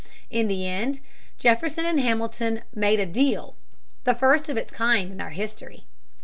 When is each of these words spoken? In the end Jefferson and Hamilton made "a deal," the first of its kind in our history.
In 0.31 0.47
the 0.47 0.65
end 0.67 0.99
Jefferson 1.37 1.85
and 1.85 1.99
Hamilton 1.99 2.63
made 2.73 2.99
"a 2.99 3.05
deal," 3.05 3.55
the 4.03 4.15
first 4.15 4.49
of 4.49 4.57
its 4.57 4.71
kind 4.71 5.11
in 5.11 5.21
our 5.21 5.29
history. 5.29 5.85